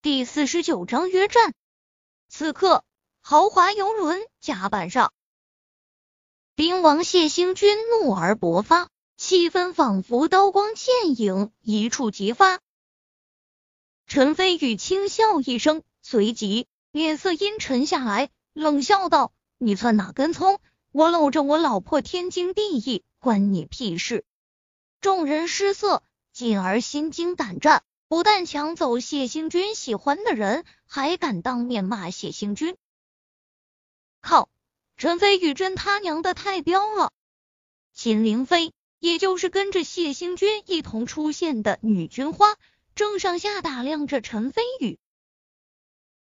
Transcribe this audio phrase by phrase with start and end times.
[0.00, 1.54] 第四十九章约战。
[2.28, 2.84] 此刻，
[3.20, 5.12] 豪华游轮甲板上，
[6.54, 12.60] 兵王谢兴军怒而勃发，气氛仿佛刀光剑影，一触即发。
[14.06, 20.60] 陈飞宇轻笑一声，随即脸色阴沉下来，冷笑道：“你算哪根葱？
[20.92, 24.24] 我搂着我老婆天经地义，关你屁事！”
[25.02, 27.82] 众人失色，进而心惊胆战。
[28.08, 32.74] 不但抢走谢兴军喜欢的人，还敢当面骂谢兴军。
[34.22, 34.48] 靠！
[34.96, 37.12] 陈飞宇真他娘的太彪了！
[37.92, 42.56] 秦凌飞，也就是跟着谢兴军一同出现的女军花，
[42.94, 44.98] 正上下打量着陈飞宇。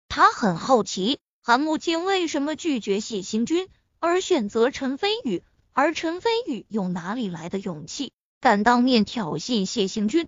[0.08, 3.68] 他很好奇，韩慕清为什么拒绝谢兴军，
[4.00, 5.44] 而选择陈飞宇？
[5.74, 10.26] 而陈飞宇又哪里来的勇气，敢当面挑衅谢兴军？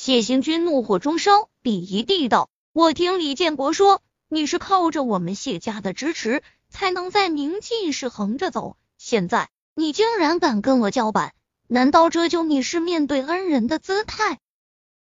[0.00, 8.76] 谢行军怒火中烧，鄙夷地道：“我听李建国说，你是靠着我们谢家的支持，才能在明记市横着走。
[8.96, 11.34] 现在你竟然敢跟我叫板，
[11.66, 14.38] 难道这就你是面对恩人的姿态？”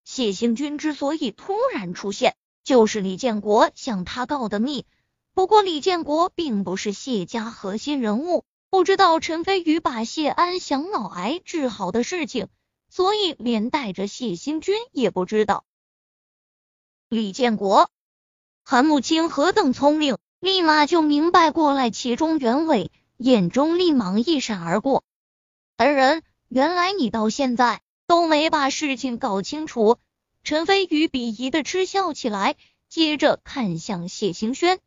[0.02, 4.84] 谢行军之所以突然出现，就是李建国向他告的密。
[5.32, 12.48] 不过李建国并不是谢家核心人物，不知道陈飞宇把谢安祥脑癌治好的事情。
[12.94, 15.64] 所以，连带着谢兴军也不知道。
[17.08, 17.88] 李建国、
[18.62, 25.04] 韩慕清何等聪明，立马就明白过来其中原委，眼中立芒一闪而过。
[25.78, 29.96] 恩人，原来你到现在都没把事情搞清楚。
[30.44, 32.56] 陈飞宇鄙夷的嗤笑起来，
[32.90, 34.80] 接着看向谢兴轩，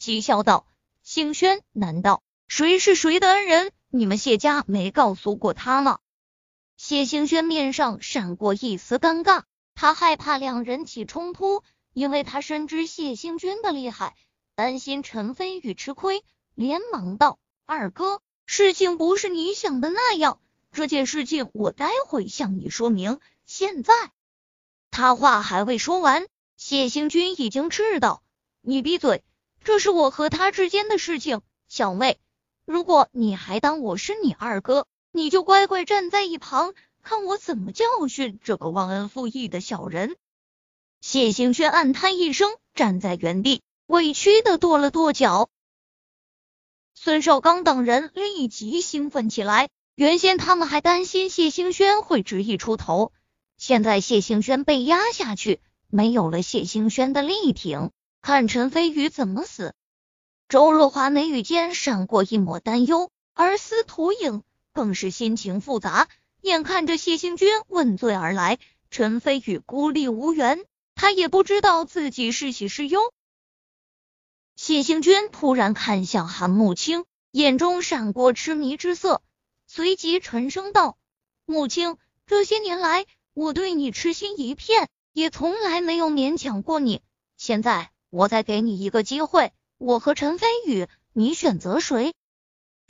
[0.00, 0.66] 讥笑道
[1.04, 3.70] ：“兴轩，难道谁是谁的恩人？
[3.90, 5.98] 你们谢家没告诉过他吗？”
[6.82, 9.42] 谢兴轩面上闪过一丝尴尬，
[9.74, 14.16] 他害怕两人起冲突，因为他深知谢兴军的厉害，
[14.54, 20.40] 担心陈飞宇吃亏，连忙道：“二哥，事情不是你想的那样，
[20.72, 23.20] 这件事情我待会向你说明。
[23.44, 23.92] 现在……”
[24.90, 26.26] 他话还未说完，
[26.56, 28.22] 谢兴军已经斥道
[28.62, 29.22] ：“你闭嘴，
[29.62, 32.18] 这是我和他之间的事情，小妹，
[32.64, 40.16] 如果你还当我是你二哥。”你就乖乖站在一旁，看我怎么教训这个忘恩负义的小人。
[41.00, 45.48] 谢兴轩暗叹一声，站在原地，委屈的跺了跺脚。
[46.94, 49.68] 孙少刚等人立即兴奋起来。
[49.96, 53.12] 原先他们还担心谢兴轩会执意出头，
[53.58, 57.90] 现在谢兴轩被压下去，没有了谢兴轩的力挺，
[58.22, 59.74] 看陈飞宇怎么死。
[60.48, 64.42] 周若华眉宇间闪过一抹担忧，而司徒影。
[64.72, 66.08] 更是心情复杂，
[66.40, 68.58] 眼看着谢兴军问罪而来，
[68.90, 70.64] 陈飞宇孤立无援，
[70.94, 73.00] 他也不知道自己是喜是忧。
[74.56, 79.22] 谢兴军突然看向韩慕清，眼中闪过痴迷之色，
[79.66, 80.98] 随即沉声道
[81.46, 87.00] ：“慕清，这些年来我对你痴心一片，也从来没有勉强过你。
[87.36, 92.14] 现在我再给你一个机会，我和陈飞宇，你选择谁？”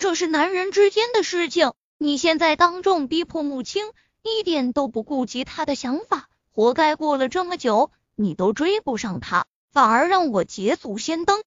[0.00, 3.84] 这是男人之间的事情，你现在当众逼迫母亲，
[4.22, 11.44] 一点都不顾及他的想法，活该过了这么久，你都追不上他，反而让我捷足先登。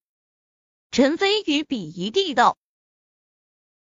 [0.92, 2.56] 陈飞宇鄙夷地道。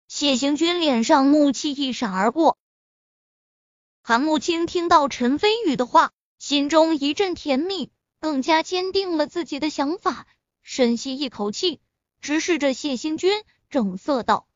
[0.09, 2.59] 谢行军脸上怒气一闪而过。
[4.03, 6.11] 韩慕清听到陈飞宇的话，
[6.41, 10.27] 心中一阵甜蜜，更加坚定了自己的想法，
[10.63, 11.81] 深吸一口气，
[12.21, 14.48] 直视着谢行军，正色道。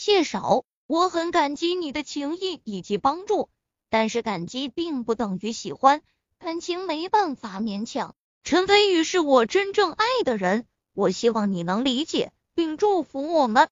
[0.00, 3.50] 谢少，我很感激你的情谊以及帮助，
[3.90, 6.02] 但是感激并不等于喜欢，
[6.38, 8.14] 感情没办法勉强。
[8.44, 13.68] 陈飞宇是我真正爱的人，我希望你能理解并祝福我们。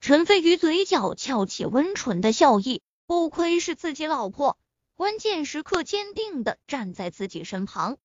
[0.00, 4.58] 陈飞宇嘴角翘起温纯的笑意，不愧是自己老婆，
[4.96, 7.98] 关键时刻坚定的站在自己身旁。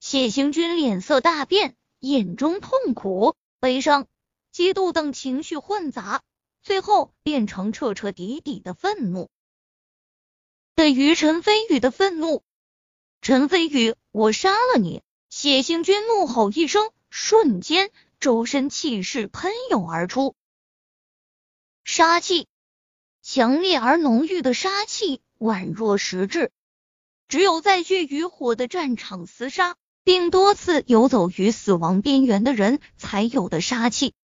[0.00, 4.08] 谢行军脸色大变，眼中痛苦、悲伤。
[4.56, 6.22] 嫉妒等情绪混杂，
[6.62, 9.28] 最后变成彻彻底底的愤怒。
[10.74, 12.42] 对于陈飞宇的愤怒，
[13.20, 15.02] 陈飞宇，我杀了你！
[15.28, 20.34] 谢兴军怒吼一声，瞬间周身气势喷涌而出，
[21.84, 22.48] 杀气
[23.20, 26.50] 强烈而浓郁的杀气，宛若实质。
[27.28, 34.14] 只有在血与火的战场厮杀，并多次游走于死亡边缘的人才有的杀气。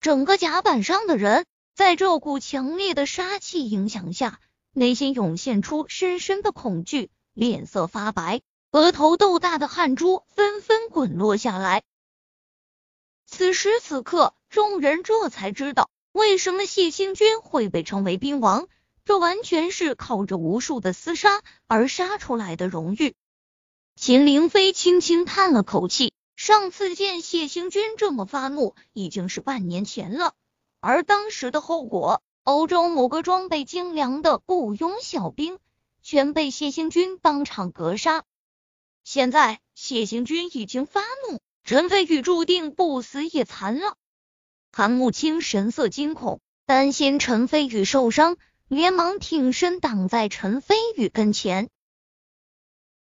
[0.00, 4.40] 整个甲板上的人，在这股强烈的杀气影响下，
[4.72, 8.40] 内心涌现出深深的恐惧，脸色发白，
[8.70, 11.82] 额头豆大的汗珠纷纷滚落下来。
[13.26, 18.68] 此时此刻，众人这才知道为什么谢星君会被称为兵王，
[19.04, 23.14] 这完全是靠着无数的厮杀而杀出来的荣誉。
[23.96, 30.34] 秦凌飞轻轻叹了口气，上次见谢星君这么发怒，已经是半年前了，
[30.80, 35.58] 而当时的后果，欧洲某个装备精良的雇佣小兵。
[36.02, 38.22] 全被谢星君当场格杀。
[39.02, 43.96] 现在谢星君已经发怒，陈飞宇注定不死也残了。
[44.70, 48.36] 韩慕清神色惊恐，担心陈飞宇受伤，
[48.68, 51.70] 连忙挺身挡在陈飞宇跟前。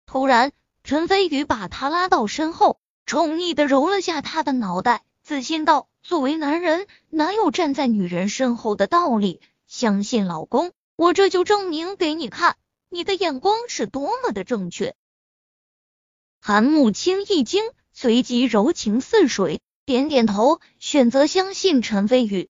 [0.06, 0.51] 突然，
[0.83, 2.80] 陈飞宇把他拉到身后，
[3.11, 9.41] 宠溺的揉了下他的脑袋，自信道：“作为男人，哪有站在女人身后的道理？
[9.67, 12.55] 相信老公，我这就证明给你看。”
[12.87, 14.95] 你的眼光是多么的正确！
[16.39, 17.61] 韩慕清一惊，
[17.91, 22.49] 随即柔情似水，点点头，选择相信陈飞宇。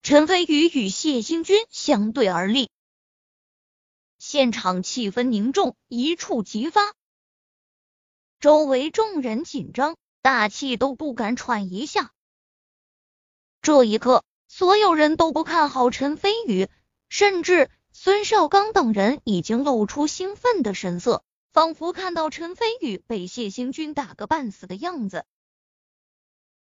[0.00, 2.70] 陈飞宇与谢星君相对而立，
[4.20, 6.94] 现场气氛凝重，一触即发，
[8.40, 12.12] 周围众人紧张，大气都不敢喘一下。
[13.62, 16.68] 这一刻，所有人都不看好陈飞宇，
[17.08, 17.70] 甚至。
[18.00, 25.24] 孙少刚等人已经露出兴奋的神色，仿佛看到陈飞宇被谢星君打个半死的样子。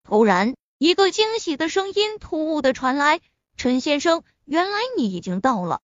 [0.03, 3.21] 突然，一个惊喜的声音突兀的传来
[3.57, 5.83] ：“陈先生，原来你已经到了。”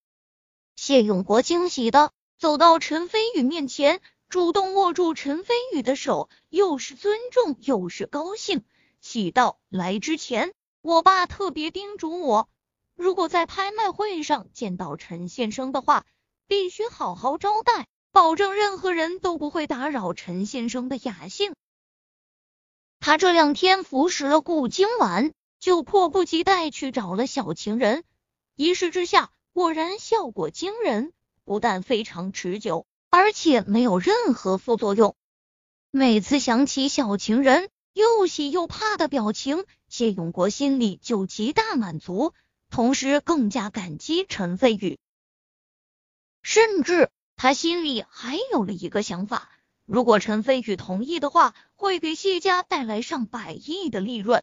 [0.74, 2.10] 谢永国惊喜的
[2.40, 8.64] 走到陈飞宇面前，主动握住陈飞宇的手，又是尊重又是高兴，
[9.00, 10.52] 喜道：“来之前，
[10.82, 12.48] 我爸特别叮嘱我。”
[12.96, 16.06] 如果在拍卖会上见到陈先生的话，
[16.48, 21.54] 必须好好招待，保证任何人都不会打扰陈先生的雅兴。
[22.98, 28.02] 他这两天服食了固精丸，就迫不及待去找了小情人。
[28.56, 31.12] 一试之下，果然效果惊人，
[31.44, 35.16] 不但非常持久，而且没有任何副作用。
[35.90, 42.34] 每次想起小情人又喜又怕的表情，谢永国心里就极大满足。
[42.68, 44.98] 同时更加感激陈飞宇，
[46.42, 49.50] 甚至他心里还有了一个想法：
[49.86, 54.42] 如果陈飞宇同意的话，会给谢家带来上百亿的利润。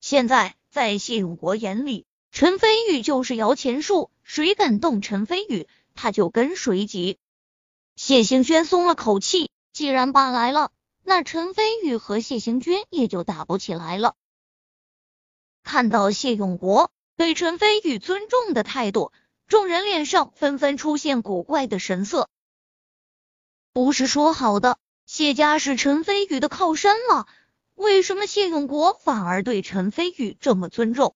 [0.00, 7.18] 现在在谢永国眼里，陈飞宇就是摇钱树，谁敢动陈飞宇，他就跟谁急。
[7.96, 10.70] 谢行轩松了口气，既然爸来了，
[11.02, 14.14] 那陈飞宇和谢行军也就打不起来了。
[15.62, 16.90] 看到谢永国。
[17.16, 19.12] 对陈飞宇尊重的态度，
[19.46, 22.28] 众人脸上纷纷出现古怪的神色。
[23.72, 27.26] 不是说好的谢家是陈飞宇的靠山吗？
[27.76, 31.14] 为什么谢永国反而对陈飞宇这么尊重？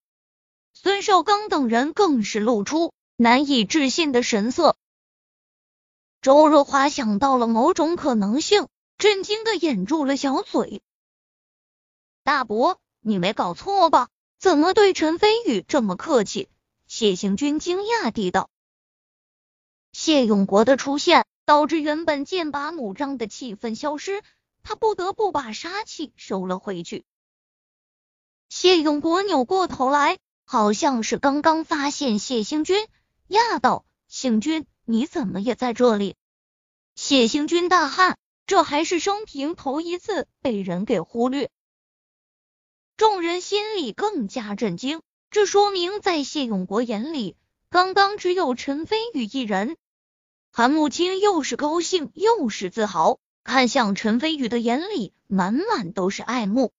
[0.72, 4.76] 孙少刚等人更是露出难以置信的神色。
[6.28, 10.82] 周若华想到了某种可能性，震惊的掩住了小嘴。
[12.22, 14.10] 大伯，你没搞错吧？
[14.38, 16.50] 怎么对陈飞宇这么客气？
[16.86, 18.50] 谢行军惊讶地道。
[19.92, 24.22] 谢永国的出现导致原本剑拔弩张的气氛消失，
[24.62, 27.06] 他不得不把杀气收了回去。
[28.50, 32.86] 谢永国扭过头来，好像是刚刚发现谢行军，
[33.28, 36.16] 讶道：“行军，你怎么也在这里？”
[37.00, 41.48] 谢行军大汗，这还是生平头一次被人给忽略。
[42.96, 45.00] 众人心里更加震惊，
[45.30, 47.36] 这说明在谢永国眼里，
[47.70, 49.76] 刚刚只有陈飞宇一人。
[50.50, 56.72] 韩慕清又是高兴又是自豪，看向陈飞宇的眼里满满都是爱慕。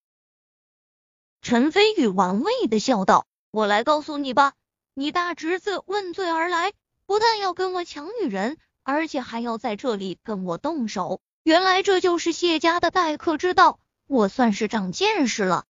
[1.42, 4.52] 陈飞宇玩味的笑道：“我来告诉你吧，
[4.94, 6.74] 你大侄子问罪而来，
[7.06, 11.22] 不但要跟我抢女人，而且还要在这里跟我动手。
[11.44, 15.66] 原来这就是谢家的待客之道，我算是长见识了。”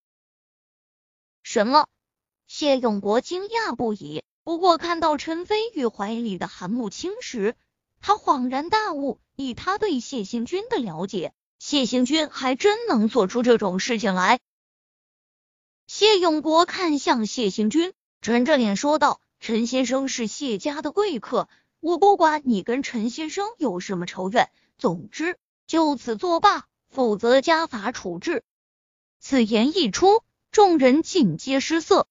[1.44, 1.88] 什么？
[2.48, 4.24] 谢永国惊讶不已。
[4.44, 7.56] 不过看到陈飞宇怀里的韩慕清时，
[8.02, 9.20] 他恍然大悟。
[9.36, 14.40] 以他对谢行军的了解，谢行军还真能做出这种事情来。
[15.88, 21.48] 谢永国看向谢行军，沉着脸说道：“陈先生是谢家的贵客，
[21.80, 28.44] 我不管你跟陈先生有什么仇怨，总之就此作罢，否则家法处置。”
[29.20, 30.24] 此言一出。
[30.52, 32.08] 众人尽皆失色。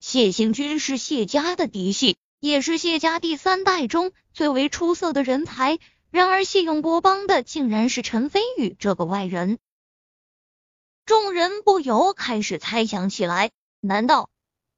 [0.00, 5.78] 谢行军是谢家的嫡系，也是谢家第三代中最为出色的人才。
[6.10, 9.60] 然而谢永国帮的竟然是陈飞宇这个外人，
[11.06, 14.28] 众人不由开始猜想起来：难道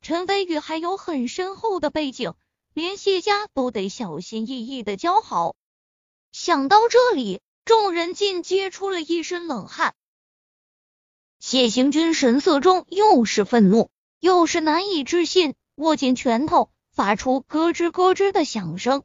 [0.02, 2.34] 陈飞宇还有很深厚的背景，
[2.72, 5.56] 连谢家都得小心翼翼的交好？
[6.32, 9.94] 想到这里，众人尽皆出了一身冷汗。
[11.40, 19.02] 谢行军神色中又是愤怒，又是难以置信，握紧拳头，发出咯吱咯吱的响声。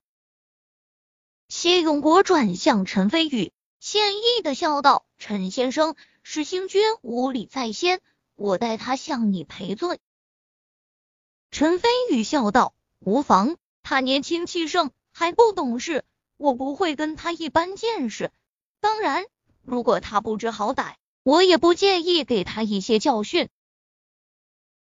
[1.48, 8.02] 谢永国转向陈飞宇，歉意的笑道：“陈先生，是星君无礼在先，
[8.36, 10.00] 我代他向你赔罪。”
[11.52, 16.04] 陈飞宇笑道：“无妨，他年轻气盛，还不懂事，
[16.38, 18.32] 我不会跟他一般见识。
[18.80, 19.26] 当然，
[19.62, 23.50] 如果他不知好歹，我也不介意给他一些教训。”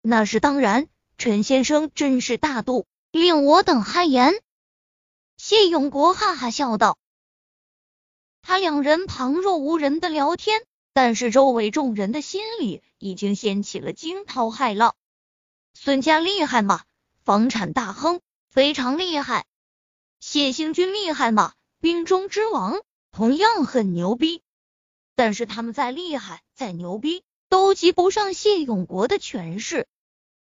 [0.01, 4.33] 那是当然，陈先生真是大度，令我等汗颜。
[5.37, 6.97] 谢永国哈哈笑道
[8.43, 14.95] ：“他两人旁若无人的聊天，但是周围众人的心里已经掀起了惊涛骇浪。
[15.73, 16.83] 孙家厉害吗？
[17.23, 19.45] 房产大亨，非常厉害。
[20.19, 21.53] 谢兴军厉害吗？
[21.79, 24.41] 兵中之王，同样很牛逼。
[25.15, 29.87] 但是他们再厉害、再牛逼，都及不上谢永国的权势，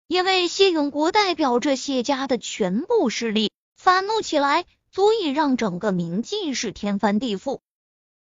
[0.08, 7.62] 因为谢永国代表着谢家的全部势力，发怒起来。”足以让整个明记是天翻地覆。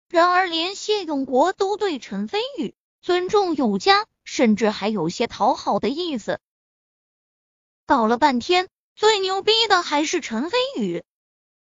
[0.09, 6.39] 然而，连谢永国都对陈飞宇尊重有加，甚至还有些讨好的意思。
[7.91, 11.03] 搞了半天，最牛逼的还是陈飞宇。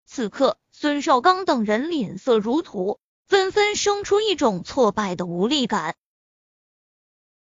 [0.07, 5.95] 此刻，孙少刚等人脸色如土，纷纷生出一种挫败的无力感。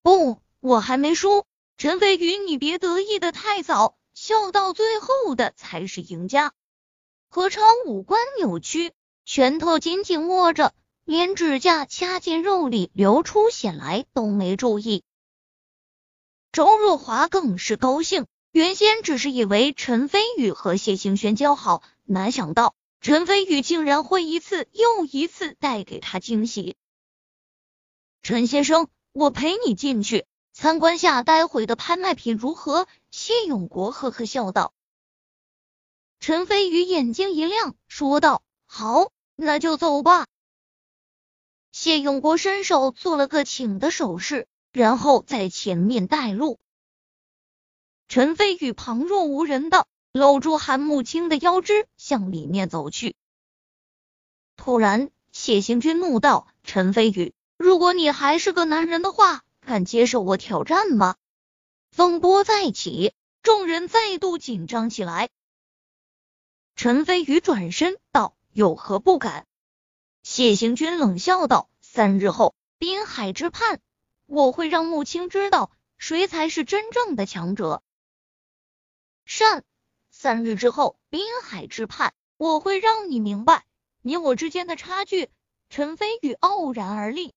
[0.03, 1.47] 不，我还没输。
[1.79, 6.53] 陈飞宇，你别得意的太早，笑到最后的才是赢家。
[7.31, 8.93] 何超五官扭曲，
[9.25, 10.75] 拳头紧紧握着，
[11.07, 15.03] 连指甲掐进肉里流出血来都没注意。
[16.53, 18.27] 周若华更是高兴，
[18.57, 26.75] 原先只是以为陈飞宇和谢兴轩交好，哪想到陈飞宇竟然会一次又一次带给他惊喜。
[28.23, 32.89] 陈先生，我陪你进去参观下待会的拍卖品如何？
[33.11, 34.73] 谢永国呵呵笑道。
[36.19, 40.27] 陈飞宇眼睛一亮，说道：“好，那就走吧。”
[41.73, 46.59] 谢永国伸手做了个请的手势，然后在前面带路。
[48.09, 53.17] 陈飞宇旁若无人的搂住韩慕清的腰肢，向里面走去。
[54.57, 61.17] 突然，谢行军怒道：“陈飞宇，如果你还是个男人的话，敢接受我挑战吗？”
[61.91, 65.29] 风波再起，众人再度紧张起来。
[66.75, 69.47] 陈飞宇转身道：“有何不敢？”
[70.23, 73.81] 谢行军冷笑道：“三日后滨海之畔，
[74.27, 77.83] 我会让穆青知道谁才是真正的强者。”
[79.27, 79.63] 善。
[80.11, 83.67] 三日之后滨海之畔，我会让你明白
[84.01, 85.29] 你我之间的差距。
[85.69, 87.35] 陈飞宇傲然而立。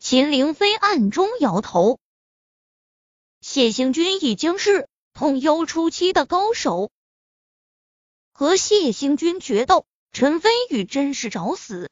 [0.00, 2.00] 秦凌飞暗中摇头。
[3.40, 6.90] 谢行军已经是通幽初期的高手。
[8.32, 11.90] 和谢兴军决斗，陈飞宇真是找死。